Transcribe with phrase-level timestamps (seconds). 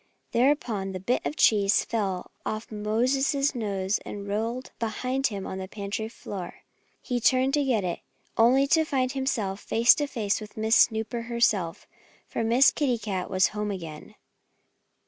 [0.31, 5.67] Thereupon the bit of cheese fell off Moses's nose and rolled behind him on the
[5.67, 6.63] pantry floor.
[7.03, 7.99] He turned to get it,
[8.35, 11.85] only to find himself face to face with Miss Snooper herself;
[12.27, 14.15] for Miss Kitty Cat was home again.